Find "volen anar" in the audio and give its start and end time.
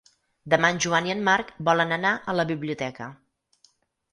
1.69-2.15